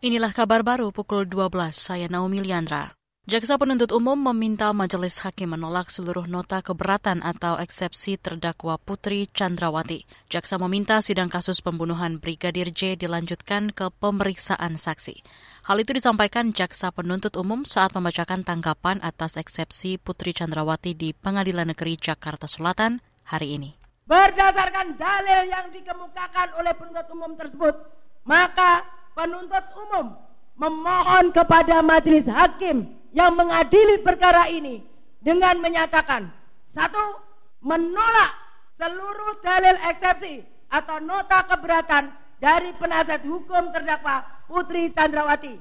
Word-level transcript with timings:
Inilah 0.00 0.32
kabar 0.32 0.64
baru 0.64 0.96
pukul 0.96 1.28
12, 1.28 1.76
saya 1.76 2.08
Naomi 2.08 2.40
Liandra. 2.40 2.96
Jaksa 3.28 3.60
penuntut 3.60 3.92
umum 3.92 4.16
meminta 4.16 4.72
majelis 4.72 5.20
hakim 5.20 5.52
menolak 5.52 5.92
seluruh 5.92 6.24
nota 6.24 6.64
keberatan 6.64 7.20
atau 7.20 7.60
eksepsi 7.60 8.16
terdakwa 8.16 8.80
Putri 8.80 9.28
Chandrawati. 9.28 10.08
Jaksa 10.32 10.56
meminta 10.56 11.04
sidang 11.04 11.28
kasus 11.28 11.60
pembunuhan 11.60 12.16
Brigadir 12.16 12.72
J 12.72 12.96
dilanjutkan 12.96 13.76
ke 13.76 13.92
pemeriksaan 14.00 14.80
saksi. 14.80 15.20
Hal 15.68 15.84
itu 15.84 15.92
disampaikan 15.92 16.56
jaksa 16.56 16.96
penuntut 16.96 17.36
umum 17.36 17.68
saat 17.68 17.92
membacakan 17.92 18.40
tanggapan 18.40 19.04
atas 19.04 19.36
eksepsi 19.36 20.00
Putri 20.00 20.32
Chandrawati 20.32 20.96
di 20.96 21.12
Pengadilan 21.12 21.76
Negeri 21.76 22.00
Jakarta 22.00 22.48
Selatan 22.48 23.04
hari 23.28 23.60
ini. 23.60 23.76
Berdasarkan 24.08 24.96
dalil 24.96 25.52
yang 25.52 25.68
dikemukakan 25.68 26.56
oleh 26.56 26.72
penuntut 26.72 27.04
umum 27.12 27.36
tersebut, 27.36 27.76
maka 28.24 28.99
penuntut 29.16 29.64
umum 29.76 30.16
memohon 30.56 31.32
kepada 31.32 31.80
majelis 31.80 32.28
hakim 32.28 32.86
yang 33.10 33.34
mengadili 33.34 33.98
perkara 34.04 34.46
ini 34.52 34.84
dengan 35.20 35.58
menyatakan 35.58 36.30
satu 36.70 37.18
menolak 37.60 38.32
seluruh 38.78 39.42
dalil 39.44 39.76
eksepsi 39.92 40.44
atau 40.70 41.02
nota 41.02 41.44
keberatan 41.44 42.14
dari 42.40 42.72
penasihat 42.78 43.20
hukum 43.26 43.74
terdakwa 43.74 44.24
Putri 44.48 44.88
Chandrawati. 44.90 45.60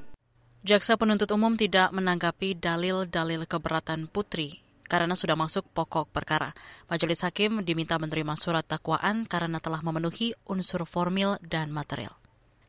Jaksa 0.63 0.95
penuntut 0.95 1.31
umum 1.31 1.55
tidak 1.55 1.91
menanggapi 1.91 2.55
dalil-dalil 2.55 3.47
keberatan 3.47 4.07
Putri 4.11 4.59
karena 4.89 5.15
sudah 5.15 5.37
masuk 5.37 5.63
pokok 5.71 6.11
perkara. 6.11 6.51
Majelis 6.91 7.23
hakim 7.23 7.63
diminta 7.63 7.95
menerima 7.95 8.35
surat 8.35 8.65
dakwaan 8.65 9.23
karena 9.23 9.63
telah 9.63 9.79
memenuhi 9.79 10.35
unsur 10.49 10.83
formil 10.83 11.39
dan 11.45 11.71
material. 11.71 12.18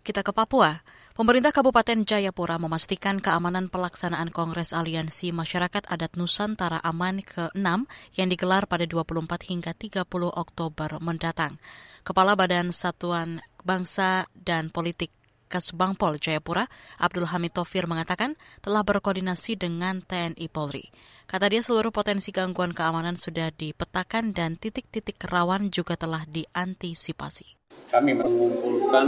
Kita 0.00 0.24
ke 0.24 0.32
Papua. 0.32 0.80
Pemerintah 1.12 1.52
Kabupaten 1.52 2.08
Jayapura 2.08 2.56
memastikan 2.56 3.20
keamanan 3.20 3.68
pelaksanaan 3.68 4.32
Kongres 4.32 4.72
Aliansi 4.72 5.28
Masyarakat 5.28 5.84
Adat 5.92 6.16
Nusantara 6.16 6.80
Aman 6.80 7.20
ke-6 7.20 7.84
yang 8.16 8.28
digelar 8.32 8.64
pada 8.64 8.88
24 8.88 9.52
hingga 9.52 9.76
30 9.76 10.08
Oktober 10.32 10.96
mendatang. 11.04 11.60
Kepala 12.00 12.32
Badan 12.32 12.72
Satuan 12.72 13.44
Bangsa 13.60 14.24
dan 14.32 14.72
Politik 14.72 15.12
Kasbangpol 15.52 16.16
Jayapura, 16.16 16.64
Abdul 16.96 17.28
Hamid 17.28 17.52
Tofir 17.52 17.84
mengatakan 17.84 18.40
telah 18.64 18.80
berkoordinasi 18.80 19.60
dengan 19.60 20.00
TNI 20.00 20.48
Polri. 20.48 20.88
Kata 21.28 21.52
dia 21.52 21.60
seluruh 21.60 21.92
potensi 21.92 22.32
gangguan 22.32 22.72
keamanan 22.72 23.20
sudah 23.20 23.52
dipetakan 23.52 24.32
dan 24.32 24.56
titik-titik 24.56 25.20
rawan 25.28 25.68
juga 25.68 26.00
telah 26.00 26.24
diantisipasi 26.24 27.59
kami 27.90 28.14
mengumpulkan 28.14 29.06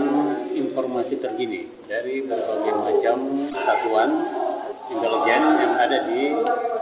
informasi 0.59 1.23
terkini 1.23 1.71
dari 1.87 2.27
berbagai 2.27 2.75
macam 2.83 3.47
satuan 3.55 4.11
intelijen 4.91 5.43
yang 5.63 5.75
ada 5.79 5.99
di 6.11 6.35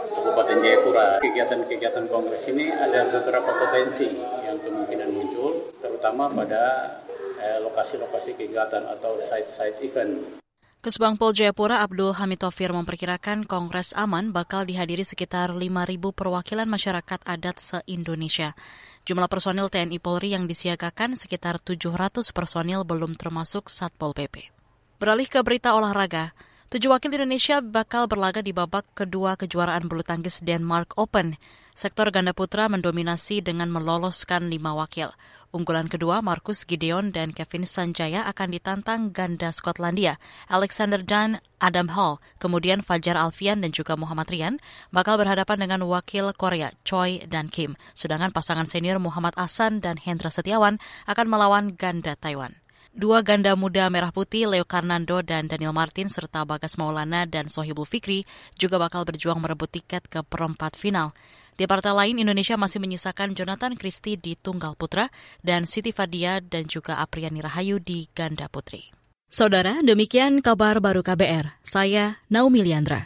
Kabupaten 0.09 0.57
Jayapura. 0.65 1.21
Kegiatan-kegiatan 1.21 2.09
kongres 2.09 2.49
ini 2.49 2.73
ada 2.73 3.05
beberapa 3.05 3.53
potensi 3.53 4.09
yang 4.41 4.57
kemungkinan 4.57 5.13
muncul, 5.13 5.71
terutama 5.77 6.25
pada 6.33 6.97
eh, 7.37 7.61
lokasi-lokasi 7.61 8.33
kegiatan 8.33 8.81
atau 8.97 9.21
site-site 9.21 9.77
event. 9.85 10.40
Kesbangpol 10.81 11.37
Jayapura 11.37 11.85
Abdul 11.85 12.09
Hamid 12.17 12.41
memperkirakan 12.41 13.45
Kongres 13.45 13.93
Aman 13.93 14.33
bakal 14.33 14.65
dihadiri 14.65 15.05
sekitar 15.05 15.53
5.000 15.53 15.69
perwakilan 16.09 16.65
masyarakat 16.65 17.21
adat 17.21 17.61
se-Indonesia. 17.61 18.57
Jumlah 19.05 19.29
personil 19.29 19.69
TNI 19.69 20.01
Polri 20.01 20.33
yang 20.33 20.49
disiagakan 20.49 21.13
sekitar 21.13 21.61
700 21.61 22.25
personil 22.33 22.81
belum 22.81 23.13
termasuk 23.13 23.69
Satpol 23.69 24.17
PP. 24.17 24.49
Beralih 24.97 25.29
ke 25.29 25.45
berita 25.45 25.77
olahraga, 25.77 26.33
tujuh 26.71 26.87
wakil 26.87 27.11
Indonesia 27.11 27.59
bakal 27.59 28.07
berlaga 28.07 28.39
di 28.39 28.55
babak 28.55 28.87
kedua 28.95 29.35
kejuaraan 29.35 29.91
bulu 29.91 30.07
tangkis 30.07 30.39
Denmark 30.39 30.95
Open. 30.95 31.35
Sektor 31.75 32.07
ganda 32.15 32.31
putra 32.31 32.71
mendominasi 32.71 33.43
dengan 33.43 33.67
meloloskan 33.67 34.47
lima 34.47 34.71
wakil. 34.71 35.11
Unggulan 35.51 35.91
kedua, 35.91 36.23
Marcus 36.23 36.63
Gideon 36.63 37.11
dan 37.11 37.35
Kevin 37.35 37.67
Sanjaya 37.67 38.23
akan 38.23 38.55
ditantang 38.55 39.11
ganda 39.11 39.51
Skotlandia, 39.51 40.15
Alexander 40.47 41.03
Dan, 41.03 41.43
Adam 41.59 41.91
Hall, 41.91 42.23
kemudian 42.39 42.79
Fajar 42.79 43.19
Alfian 43.19 43.59
dan 43.59 43.75
juga 43.75 43.99
Muhammad 43.99 44.31
Rian 44.31 44.63
bakal 44.95 45.19
berhadapan 45.19 45.67
dengan 45.67 45.83
wakil 45.91 46.31
Korea, 46.39 46.71
Choi 46.87 47.27
dan 47.27 47.51
Kim. 47.51 47.75
Sedangkan 47.99 48.31
pasangan 48.31 48.63
senior 48.63 48.95
Muhammad 48.95 49.35
Asan 49.35 49.83
dan 49.83 49.99
Hendra 49.99 50.31
Setiawan 50.31 50.79
akan 51.03 51.27
melawan 51.27 51.75
ganda 51.75 52.15
Taiwan. 52.15 52.60
Dua 52.91 53.23
ganda 53.23 53.55
muda 53.55 53.87
merah 53.87 54.11
putih, 54.11 54.51
Leo 54.51 54.67
Karnando 54.67 55.23
dan 55.23 55.47
Daniel 55.47 55.71
Martin, 55.71 56.11
serta 56.11 56.43
Bagas 56.43 56.75
Maulana 56.75 57.23
dan 57.23 57.47
Sohibul 57.47 57.87
Fikri 57.87 58.27
juga 58.59 58.75
bakal 58.75 59.07
berjuang 59.07 59.39
merebut 59.39 59.71
tiket 59.71 60.11
ke 60.11 60.19
perempat 60.27 60.75
final. 60.75 61.15
Di 61.55 61.63
partai 61.71 61.95
lain, 61.95 62.19
Indonesia 62.19 62.59
masih 62.59 62.83
menyisakan 62.83 63.31
Jonathan 63.31 63.79
Christie 63.79 64.19
di 64.19 64.35
tunggal 64.35 64.75
putra 64.75 65.07
dan 65.39 65.63
Siti 65.71 65.95
Fadia 65.95 66.43
dan 66.43 66.67
juga 66.67 66.99
Apriani 66.99 67.39
Rahayu 67.39 67.79
di 67.79 68.11
ganda 68.11 68.51
putri. 68.51 68.91
Saudara, 69.31 69.79
demikian 69.79 70.43
kabar 70.43 70.83
baru 70.83 70.99
KBR. 70.99 71.63
Saya 71.63 72.19
Naomi 72.27 72.59
Liandra. 72.59 72.99